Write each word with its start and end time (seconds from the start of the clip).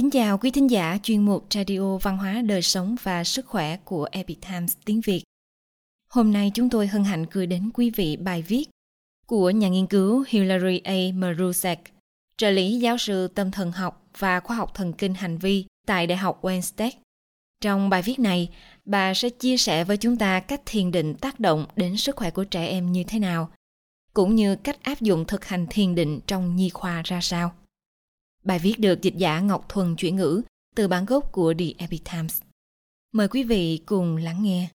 Kính 0.00 0.10
chào 0.10 0.38
quý 0.38 0.50
thính 0.50 0.70
giả 0.70 0.98
chuyên 1.02 1.22
mục 1.22 1.46
Radio 1.50 1.96
Văn 1.96 2.18
hóa 2.18 2.42
Đời 2.42 2.62
sống 2.62 2.96
và 3.02 3.24
Sức 3.24 3.46
khỏe 3.46 3.76
của 3.76 4.08
Epic 4.12 4.38
Times 4.40 4.76
tiếng 4.84 5.00
Việt. 5.00 5.22
Hôm 6.12 6.32
nay 6.32 6.50
chúng 6.54 6.70
tôi 6.70 6.86
hân 6.86 7.04
hạnh 7.04 7.26
gửi 7.30 7.46
đến 7.46 7.70
quý 7.74 7.90
vị 7.90 8.16
bài 8.16 8.42
viết 8.42 8.64
của 9.26 9.50
nhà 9.50 9.68
nghiên 9.68 9.86
cứu 9.86 10.24
Hilary 10.28 10.78
A. 10.78 10.94
Marusek, 11.14 11.78
trợ 12.36 12.50
lý 12.50 12.78
giáo 12.78 12.98
sư 12.98 13.28
tâm 13.28 13.50
thần 13.50 13.72
học 13.72 14.06
và 14.18 14.40
khoa 14.40 14.56
học 14.56 14.74
thần 14.74 14.92
kinh 14.92 15.14
hành 15.14 15.38
vi 15.38 15.64
tại 15.86 16.06
Đại 16.06 16.18
học 16.18 16.44
Wayne 16.44 16.60
State. 16.60 16.98
Trong 17.60 17.88
bài 17.90 18.02
viết 18.02 18.18
này, 18.18 18.50
bà 18.84 19.14
sẽ 19.14 19.28
chia 19.28 19.56
sẻ 19.56 19.84
với 19.84 19.96
chúng 19.96 20.16
ta 20.16 20.40
cách 20.40 20.62
thiền 20.66 20.90
định 20.90 21.14
tác 21.14 21.40
động 21.40 21.66
đến 21.76 21.96
sức 21.96 22.16
khỏe 22.16 22.30
của 22.30 22.44
trẻ 22.44 22.66
em 22.66 22.92
như 22.92 23.04
thế 23.04 23.18
nào, 23.18 23.50
cũng 24.14 24.34
như 24.34 24.56
cách 24.56 24.82
áp 24.82 25.00
dụng 25.00 25.24
thực 25.24 25.44
hành 25.44 25.66
thiền 25.70 25.94
định 25.94 26.20
trong 26.26 26.56
nhi 26.56 26.70
khoa 26.70 27.02
ra 27.04 27.20
sao. 27.20 27.52
Bài 28.44 28.58
viết 28.58 28.80
được 28.80 29.02
dịch 29.02 29.16
giả 29.16 29.40
Ngọc 29.40 29.68
Thuần 29.68 29.96
chuyển 29.96 30.16
ngữ 30.16 30.42
từ 30.76 30.88
bản 30.88 31.04
gốc 31.04 31.32
của 31.32 31.54
The 31.58 31.64
Epic 31.78 32.04
Times. 32.12 32.40
Mời 33.12 33.28
quý 33.28 33.42
vị 33.42 33.82
cùng 33.86 34.16
lắng 34.16 34.42
nghe. 34.42 34.68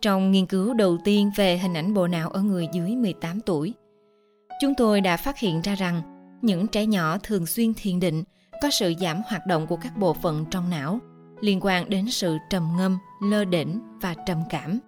Trong 0.00 0.30
nghiên 0.30 0.46
cứu 0.46 0.74
đầu 0.74 0.98
tiên 1.04 1.30
về 1.36 1.58
hình 1.58 1.74
ảnh 1.74 1.94
bộ 1.94 2.06
não 2.06 2.30
ở 2.30 2.42
người 2.42 2.68
dưới 2.72 2.96
18 2.96 3.40
tuổi, 3.40 3.74
chúng 4.60 4.74
tôi 4.74 5.00
đã 5.00 5.16
phát 5.16 5.38
hiện 5.38 5.60
ra 5.60 5.74
rằng 5.74 6.02
những 6.42 6.66
trẻ 6.66 6.86
nhỏ 6.86 7.18
thường 7.22 7.46
xuyên 7.46 7.74
thiền 7.74 8.00
định 8.00 8.24
có 8.62 8.70
sự 8.70 8.94
giảm 9.00 9.22
hoạt 9.26 9.46
động 9.46 9.66
của 9.66 9.76
các 9.76 9.96
bộ 9.96 10.12
phận 10.12 10.44
trong 10.50 10.70
não 10.70 10.98
liên 11.40 11.58
quan 11.62 11.90
đến 11.90 12.10
sự 12.10 12.38
trầm 12.50 12.68
ngâm, 12.76 12.98
lơ 13.22 13.44
đễnh 13.44 13.68
và 14.00 14.14
trầm 14.26 14.42
cảm. 14.50 14.78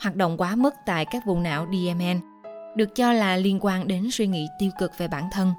Hoạt 0.00 0.16
động 0.16 0.36
quá 0.36 0.56
mức 0.56 0.74
tại 0.86 1.04
các 1.10 1.26
vùng 1.26 1.42
não 1.42 1.66
DMN 1.72 2.37
được 2.74 2.94
cho 2.94 3.12
là 3.12 3.36
liên 3.36 3.58
quan 3.60 3.88
đến 3.88 4.08
suy 4.10 4.26
nghĩ 4.26 4.46
tiêu 4.58 4.70
cực 4.78 4.98
về 4.98 5.08
bản 5.08 5.24
thân. 5.32 5.52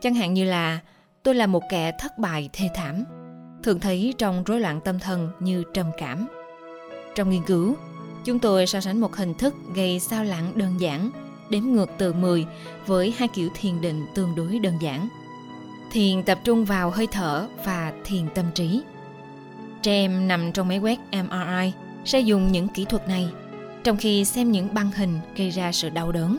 Chẳng 0.00 0.14
hạn 0.14 0.34
như 0.34 0.44
là 0.44 0.78
tôi 1.22 1.34
là 1.34 1.46
một 1.46 1.62
kẻ 1.68 1.92
thất 1.98 2.18
bại 2.18 2.50
thê 2.52 2.70
thảm, 2.74 3.04
thường 3.62 3.80
thấy 3.80 4.14
trong 4.18 4.44
rối 4.44 4.60
loạn 4.60 4.80
tâm 4.80 4.98
thần 4.98 5.30
như 5.40 5.64
trầm 5.74 5.86
cảm. 5.98 6.26
Trong 7.14 7.30
nghiên 7.30 7.42
cứu, 7.42 7.74
chúng 8.24 8.38
tôi 8.38 8.66
so 8.66 8.80
sánh 8.80 9.00
một 9.00 9.16
hình 9.16 9.34
thức 9.34 9.54
gây 9.74 10.00
sao 10.00 10.24
lãng 10.24 10.52
đơn 10.54 10.80
giản, 10.80 11.10
đếm 11.50 11.62
ngược 11.62 11.90
từ 11.98 12.12
10 12.12 12.46
với 12.86 13.14
hai 13.18 13.28
kiểu 13.28 13.48
thiền 13.54 13.80
định 13.80 14.06
tương 14.14 14.34
đối 14.34 14.58
đơn 14.58 14.74
giản. 14.80 15.08
Thiền 15.92 16.22
tập 16.22 16.38
trung 16.44 16.64
vào 16.64 16.90
hơi 16.90 17.06
thở 17.12 17.46
và 17.64 17.92
thiền 18.04 18.28
tâm 18.34 18.44
trí. 18.54 18.82
Trẻ 19.82 19.92
em 19.92 20.28
nằm 20.28 20.52
trong 20.52 20.68
máy 20.68 20.78
quét 20.78 20.98
MRI 21.12 21.72
sẽ 22.04 22.20
dùng 22.20 22.52
những 22.52 22.68
kỹ 22.68 22.84
thuật 22.84 23.08
này 23.08 23.28
trong 23.88 23.96
khi 23.96 24.24
xem 24.24 24.52
những 24.52 24.74
băng 24.74 24.90
hình 24.90 25.18
gây 25.36 25.50
ra 25.50 25.72
sự 25.72 25.90
đau 25.90 26.12
đớn 26.12 26.38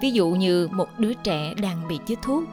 ví 0.00 0.10
dụ 0.10 0.30
như 0.30 0.68
một 0.72 0.88
đứa 0.98 1.14
trẻ 1.14 1.54
đang 1.62 1.88
bị 1.88 1.98
chích 2.06 2.18
thuốc 2.22 2.44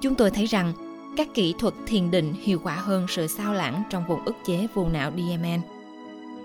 chúng 0.00 0.14
tôi 0.14 0.30
thấy 0.30 0.46
rằng 0.46 0.72
các 1.16 1.28
kỹ 1.34 1.54
thuật 1.58 1.74
thiền 1.86 2.10
định 2.10 2.34
hiệu 2.42 2.60
quả 2.64 2.74
hơn 2.74 3.06
sự 3.08 3.26
sao 3.26 3.54
lãng 3.54 3.82
trong 3.90 4.04
vùng 4.08 4.24
ức 4.24 4.36
chế 4.46 4.66
vùng 4.74 4.92
não 4.92 5.10
DMN. 5.10 5.60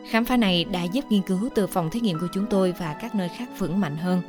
Khám 0.09 0.25
phá 0.25 0.37
này 0.37 0.63
đã 0.63 0.83
giúp 0.83 1.05
nghiên 1.09 1.21
cứu 1.21 1.49
từ 1.55 1.67
phòng 1.67 1.89
thí 1.89 1.99
nghiệm 1.99 2.19
của 2.19 2.27
chúng 2.33 2.45
tôi 2.49 2.73
và 2.79 2.93
các 3.01 3.15
nơi 3.15 3.29
khác 3.37 3.49
vững 3.57 3.79
mạnh 3.79 3.97
hơn. 3.97 4.21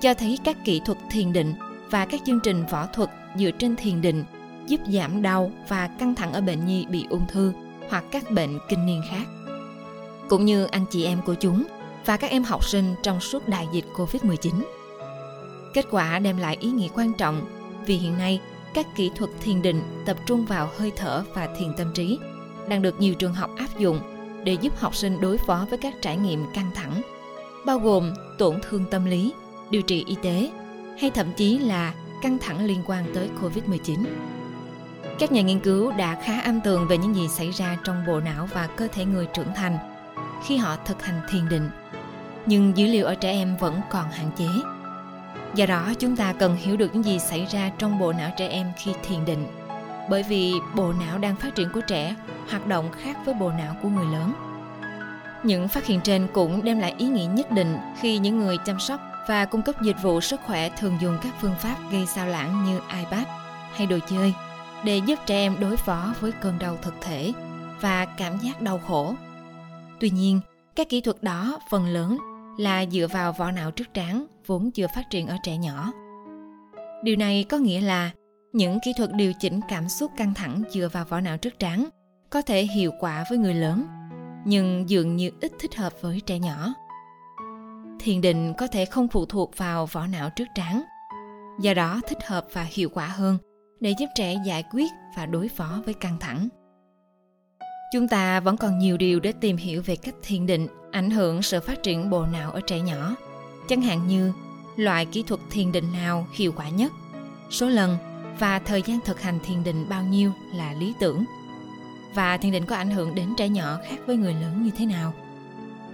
Cho 0.00 0.14
thấy 0.14 0.38
các 0.44 0.56
kỹ 0.64 0.80
thuật 0.84 0.98
thiền 1.10 1.32
định 1.32 1.54
và 1.90 2.06
các 2.06 2.20
chương 2.26 2.40
trình 2.40 2.64
võ 2.70 2.86
thuật 2.86 3.10
dựa 3.36 3.50
trên 3.50 3.76
thiền 3.76 4.00
định 4.00 4.24
giúp 4.66 4.80
giảm 4.88 5.22
đau 5.22 5.50
và 5.68 5.88
căng 5.88 6.14
thẳng 6.14 6.32
ở 6.32 6.40
bệnh 6.40 6.66
nhi 6.66 6.86
bị 6.90 7.06
ung 7.08 7.26
thư 7.28 7.52
hoặc 7.88 8.04
các 8.10 8.30
bệnh 8.30 8.58
kinh 8.68 8.86
niên 8.86 9.02
khác. 9.10 9.26
Cũng 10.28 10.44
như 10.44 10.64
anh 10.64 10.84
chị 10.90 11.04
em 11.04 11.18
của 11.26 11.34
chúng 11.34 11.64
và 12.06 12.16
các 12.16 12.30
em 12.30 12.42
học 12.42 12.64
sinh 12.64 12.94
trong 13.02 13.20
suốt 13.20 13.48
đại 13.48 13.68
dịch 13.72 13.84
Covid-19. 13.94 14.62
Kết 15.74 15.86
quả 15.90 16.18
đem 16.18 16.36
lại 16.36 16.56
ý 16.60 16.70
nghĩa 16.70 16.88
quan 16.94 17.12
trọng 17.12 17.46
vì 17.86 17.96
hiện 17.96 18.18
nay 18.18 18.40
các 18.74 18.86
kỹ 18.96 19.10
thuật 19.16 19.30
thiền 19.40 19.62
định 19.62 19.82
tập 20.06 20.16
trung 20.26 20.44
vào 20.44 20.70
hơi 20.76 20.92
thở 20.96 21.24
và 21.34 21.48
thiền 21.58 21.72
tâm 21.76 21.92
trí 21.94 22.18
đang 22.68 22.82
được 22.82 23.00
nhiều 23.00 23.14
trường 23.14 23.34
học 23.34 23.50
áp 23.56 23.78
dụng 23.78 24.00
để 24.44 24.52
giúp 24.52 24.72
học 24.76 24.94
sinh 24.94 25.20
đối 25.20 25.38
phó 25.38 25.66
với 25.70 25.78
các 25.78 25.94
trải 26.02 26.16
nghiệm 26.16 26.44
căng 26.54 26.70
thẳng, 26.74 27.02
bao 27.66 27.78
gồm 27.78 28.14
tổn 28.38 28.58
thương 28.62 28.84
tâm 28.90 29.04
lý, 29.04 29.32
điều 29.70 29.82
trị 29.82 30.04
y 30.06 30.16
tế 30.22 30.50
hay 31.00 31.10
thậm 31.10 31.26
chí 31.36 31.58
là 31.58 31.94
căng 32.22 32.38
thẳng 32.38 32.66
liên 32.66 32.82
quan 32.86 33.04
tới 33.14 33.30
Covid-19. 33.42 34.04
Các 35.18 35.32
nhà 35.32 35.42
nghiên 35.42 35.60
cứu 35.60 35.92
đã 35.92 36.20
khá 36.22 36.40
am 36.40 36.60
tường 36.60 36.88
về 36.88 36.98
những 36.98 37.14
gì 37.14 37.28
xảy 37.28 37.50
ra 37.50 37.78
trong 37.84 38.06
bộ 38.06 38.20
não 38.20 38.48
và 38.54 38.66
cơ 38.66 38.88
thể 38.88 39.04
người 39.04 39.26
trưởng 39.34 39.54
thành 39.56 39.78
khi 40.44 40.56
họ 40.56 40.76
thực 40.76 41.02
hành 41.02 41.20
thiền 41.30 41.48
định 41.48 41.70
nhưng 42.46 42.76
dữ 42.76 42.86
liệu 42.86 43.06
ở 43.06 43.14
trẻ 43.14 43.30
em 43.30 43.56
vẫn 43.56 43.80
còn 43.90 44.10
hạn 44.10 44.30
chế. 44.36 44.48
Do 45.54 45.66
đó, 45.66 45.92
chúng 45.98 46.16
ta 46.16 46.32
cần 46.32 46.56
hiểu 46.56 46.76
được 46.76 46.94
những 46.94 47.04
gì 47.04 47.18
xảy 47.18 47.46
ra 47.50 47.70
trong 47.78 47.98
bộ 47.98 48.12
não 48.12 48.30
trẻ 48.36 48.48
em 48.48 48.72
khi 48.76 48.92
thiền 49.02 49.24
định. 49.24 49.46
Bởi 50.10 50.22
vì 50.22 50.52
bộ 50.74 50.92
não 50.92 51.18
đang 51.18 51.36
phát 51.36 51.54
triển 51.54 51.68
của 51.74 51.80
trẻ 51.80 52.14
hoạt 52.50 52.66
động 52.66 52.90
khác 53.02 53.16
với 53.24 53.34
bộ 53.34 53.50
não 53.50 53.74
của 53.82 53.88
người 53.88 54.06
lớn. 54.06 54.32
Những 55.42 55.68
phát 55.68 55.86
hiện 55.86 56.00
trên 56.00 56.26
cũng 56.32 56.64
đem 56.64 56.78
lại 56.78 56.94
ý 56.98 57.06
nghĩa 57.06 57.26
nhất 57.26 57.50
định 57.50 57.78
khi 58.00 58.18
những 58.18 58.38
người 58.38 58.56
chăm 58.64 58.80
sóc 58.80 59.00
và 59.28 59.44
cung 59.44 59.62
cấp 59.62 59.82
dịch 59.82 60.02
vụ 60.02 60.20
sức 60.20 60.40
khỏe 60.46 60.68
thường 60.68 60.98
dùng 61.00 61.18
các 61.22 61.34
phương 61.40 61.54
pháp 61.58 61.76
gây 61.92 62.06
sao 62.06 62.26
lãng 62.26 62.64
như 62.64 62.80
ipad 62.98 63.26
hay 63.72 63.86
đồ 63.86 63.98
chơi 64.08 64.34
để 64.84 65.00
giúp 65.06 65.18
trẻ 65.26 65.36
em 65.36 65.56
đối 65.60 65.76
phó 65.76 66.14
với 66.20 66.32
cơn 66.32 66.58
đau 66.58 66.78
thực 66.82 66.94
thể 67.00 67.32
và 67.80 68.04
cảm 68.04 68.38
giác 68.38 68.62
đau 68.62 68.80
khổ. 68.86 69.14
Tuy 70.00 70.10
nhiên, 70.10 70.40
các 70.76 70.88
kỹ 70.88 71.00
thuật 71.00 71.22
đó 71.22 71.58
phần 71.70 71.86
lớn 71.86 72.18
là 72.56 72.86
dựa 72.86 73.06
vào 73.12 73.32
vỏ 73.32 73.50
não 73.50 73.70
trước 73.70 73.94
trán 73.94 74.26
vốn 74.46 74.70
chưa 74.70 74.86
phát 74.94 75.10
triển 75.10 75.26
ở 75.26 75.36
trẻ 75.42 75.56
nhỏ. 75.56 75.92
Điều 77.02 77.16
này 77.16 77.44
có 77.48 77.58
nghĩa 77.58 77.80
là 77.80 78.10
những 78.52 78.78
kỹ 78.84 78.92
thuật 78.96 79.10
điều 79.12 79.32
chỉnh 79.40 79.60
cảm 79.68 79.88
xúc 79.88 80.10
căng 80.16 80.34
thẳng 80.34 80.62
dựa 80.70 80.88
vào 80.92 81.04
vỏ 81.04 81.20
não 81.20 81.36
trước 81.36 81.58
trán 81.58 81.88
có 82.30 82.42
thể 82.42 82.62
hiệu 82.62 82.92
quả 83.00 83.24
với 83.30 83.38
người 83.38 83.54
lớn, 83.54 83.86
nhưng 84.44 84.90
dường 84.90 85.16
như 85.16 85.30
ít 85.40 85.52
thích 85.58 85.74
hợp 85.76 85.92
với 86.00 86.20
trẻ 86.26 86.38
nhỏ. 86.38 86.74
Thiền 88.00 88.20
định 88.20 88.54
có 88.58 88.66
thể 88.66 88.84
không 88.84 89.08
phụ 89.08 89.26
thuộc 89.26 89.56
vào 89.56 89.86
vỏ 89.86 90.06
não 90.06 90.30
trước 90.36 90.44
trán, 90.54 90.82
do 91.60 91.74
đó 91.74 92.00
thích 92.08 92.26
hợp 92.26 92.46
và 92.52 92.66
hiệu 92.70 92.88
quả 92.94 93.06
hơn 93.06 93.38
để 93.80 93.94
giúp 93.98 94.06
trẻ 94.14 94.36
giải 94.46 94.64
quyết 94.72 94.90
và 95.16 95.26
đối 95.26 95.48
phó 95.48 95.82
với 95.84 95.94
căng 95.94 96.16
thẳng. 96.20 96.48
Chúng 97.92 98.08
ta 98.08 98.40
vẫn 98.40 98.56
còn 98.56 98.78
nhiều 98.78 98.96
điều 98.96 99.20
để 99.20 99.32
tìm 99.32 99.56
hiểu 99.56 99.82
về 99.86 99.96
cách 99.96 100.14
thiền 100.22 100.46
định 100.46 100.66
ảnh 100.96 101.10
hưởng 101.10 101.42
sự 101.42 101.60
phát 101.60 101.82
triển 101.82 102.10
bộ 102.10 102.26
não 102.26 102.50
ở 102.50 102.60
trẻ 102.60 102.80
nhỏ. 102.80 103.16
Chẳng 103.68 103.82
hạn 103.82 104.06
như 104.06 104.32
loại 104.76 105.06
kỹ 105.06 105.22
thuật 105.22 105.40
thiền 105.50 105.72
định 105.72 105.92
nào 105.92 106.26
hiệu 106.32 106.52
quả 106.56 106.68
nhất, 106.68 106.92
số 107.50 107.68
lần 107.68 107.96
và 108.38 108.58
thời 108.58 108.82
gian 108.82 109.00
thực 109.04 109.20
hành 109.20 109.38
thiền 109.44 109.64
định 109.64 109.88
bao 109.88 110.02
nhiêu 110.02 110.32
là 110.54 110.72
lý 110.72 110.94
tưởng. 111.00 111.24
Và 112.14 112.36
thiền 112.36 112.52
định 112.52 112.66
có 112.66 112.76
ảnh 112.76 112.90
hưởng 112.90 113.14
đến 113.14 113.34
trẻ 113.36 113.48
nhỏ 113.48 113.78
khác 113.88 113.96
với 114.06 114.16
người 114.16 114.34
lớn 114.34 114.64
như 114.64 114.70
thế 114.76 114.86
nào. 114.86 115.12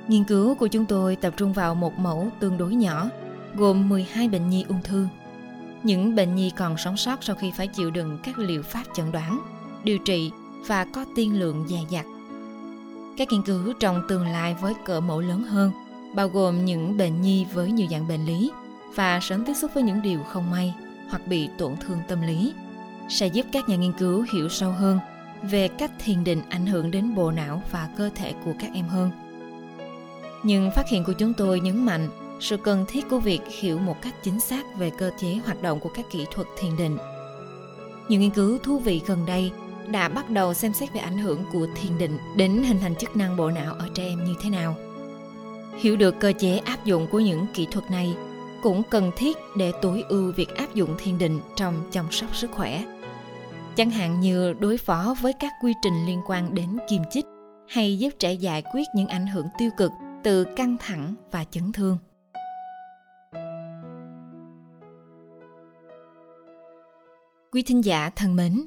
Nghiên 0.09 0.25
cứu 0.25 0.55
của 0.55 0.67
chúng 0.67 0.85
tôi 0.85 1.17
tập 1.17 1.35
trung 1.37 1.53
vào 1.53 1.75
một 1.75 1.99
mẫu 1.99 2.29
tương 2.41 2.59
đối 2.59 2.75
nhỏ, 2.75 3.09
gồm 3.55 3.89
12 3.89 4.29
bệnh 4.29 4.51
nhi 4.51 4.65
ung 4.69 4.83
thư. 4.83 5.07
Những 5.83 6.15
bệnh 6.15 6.35
nhi 6.35 6.51
còn 6.57 6.77
sống 6.79 6.97
sót 6.97 7.25
sau 7.25 7.37
khi 7.37 7.53
phải 7.57 7.67
chịu 7.67 7.91
đựng 7.91 8.19
các 8.23 8.39
liệu 8.39 8.63
pháp 8.63 8.85
chẩn 8.95 9.13
đoán, 9.13 9.41
điều 9.85 9.99
trị 9.99 10.31
và 10.67 10.85
có 10.85 11.05
tiên 11.17 11.41
lượng 11.41 11.65
dè 11.69 11.79
dặt. 11.91 12.07
Các 13.17 13.29
nghiên 13.33 13.43
cứu 13.43 13.73
trong 13.81 14.03
tương 14.09 14.27
lai 14.27 14.57
với 14.61 14.75
cỡ 14.85 15.01
mẫu 15.01 15.21
lớn 15.21 15.43
hơn, 15.43 15.73
bao 16.15 16.29
gồm 16.29 16.65
những 16.65 16.97
bệnh 16.97 17.21
nhi 17.21 17.47
với 17.53 17.73
nhiều 17.73 17.87
dạng 17.91 18.09
bệnh 18.09 18.27
lý 18.27 18.51
và 18.95 19.21
sớm 19.23 19.45
tiếp 19.45 19.55
xúc 19.55 19.71
với 19.75 19.83
những 19.83 20.03
điều 20.03 20.23
không 20.23 20.51
may 20.51 20.75
hoặc 21.11 21.27
bị 21.27 21.49
tổn 21.59 21.77
thương 21.77 21.99
tâm 22.09 22.23
lý, 22.23 22.53
sẽ 23.09 23.27
giúp 23.27 23.47
các 23.53 23.69
nhà 23.69 23.77
nghiên 23.77 23.93
cứu 23.93 24.25
hiểu 24.33 24.49
sâu 24.49 24.73
hơn 24.73 24.99
về 25.43 25.69
cách 25.69 25.91
thiền 25.99 26.25
định 26.25 26.43
ảnh 26.49 26.67
hưởng 26.67 26.91
đến 26.91 27.15
bộ 27.15 27.31
não 27.31 27.63
và 27.71 27.89
cơ 27.97 28.11
thể 28.15 28.35
của 28.45 28.53
các 28.59 28.71
em 28.75 28.89
hơn. 28.89 29.11
Nhưng 30.43 30.71
phát 30.71 30.89
hiện 30.89 31.05
của 31.05 31.13
chúng 31.13 31.35
tôi 31.35 31.61
nhấn 31.61 31.85
mạnh 31.85 32.09
sự 32.41 32.57
cần 32.57 32.85
thiết 32.89 33.09
của 33.11 33.19
việc 33.19 33.41
hiểu 33.61 33.79
một 33.79 34.03
cách 34.03 34.15
chính 34.23 34.41
xác 34.41 34.77
về 34.79 34.91
cơ 34.99 35.11
chế 35.21 35.41
hoạt 35.45 35.63
động 35.63 35.81
của 35.81 35.91
các 35.95 36.05
kỹ 36.11 36.27
thuật 36.31 36.47
thiền 36.59 36.77
định. 36.77 36.99
Nhiều 38.09 38.21
nghiên 38.21 38.31
cứu 38.31 38.59
thú 38.59 38.79
vị 38.79 39.03
gần 39.07 39.27
đây 39.27 39.53
đã 39.93 40.09
bắt 40.09 40.31
đầu 40.31 40.55
xem 40.55 40.73
xét 40.73 40.93
về 40.93 41.01
ảnh 41.01 41.19
hưởng 41.19 41.45
của 41.53 41.67
thiền 41.75 41.99
định 41.99 42.19
đến 42.37 42.63
hình 42.63 42.79
thành 42.81 42.97
chức 42.97 43.17
năng 43.17 43.37
bộ 43.37 43.51
não 43.51 43.75
ở 43.75 43.89
trẻ 43.95 44.05
em 44.05 44.25
như 44.25 44.35
thế 44.43 44.51
nào. 44.51 44.77
Hiểu 45.81 45.97
được 45.97 46.15
cơ 46.21 46.33
chế 46.39 46.59
áp 46.59 46.85
dụng 46.85 47.07
của 47.11 47.21
những 47.21 47.47
kỹ 47.55 47.67
thuật 47.71 47.91
này 47.91 48.15
cũng 48.63 48.83
cần 48.91 49.11
thiết 49.17 49.37
để 49.57 49.73
tối 49.83 50.05
ưu 50.09 50.33
việc 50.33 50.55
áp 50.55 50.75
dụng 50.75 50.95
thiền 50.99 51.19
định 51.19 51.41
trong 51.57 51.75
chăm 51.91 52.07
sóc 52.11 52.37
sức 52.37 52.51
khỏe. 52.51 52.85
Chẳng 53.77 53.91
hạn 53.91 54.21
như 54.21 54.53
đối 54.53 54.79
phó 54.79 55.15
với 55.21 55.33
các 55.41 55.53
quy 55.63 55.73
trình 55.83 56.07
liên 56.07 56.21
quan 56.27 56.55
đến 56.55 56.79
kiềm 56.89 57.03
chích 57.11 57.25
hay 57.69 57.99
giúp 57.99 58.11
trẻ 58.19 58.33
giải 58.33 58.63
quyết 58.75 58.85
những 58.95 59.07
ảnh 59.07 59.27
hưởng 59.27 59.47
tiêu 59.59 59.71
cực 59.77 59.91
từ 60.25 60.45
căng 60.57 60.77
thẳng 60.81 61.15
và 61.31 61.45
chấn 61.51 61.73
thương. 61.73 61.99
Quý 67.53 67.63
thính 67.63 67.85
giả 67.85 68.11
thân 68.17 68.37
mến, 68.37 68.67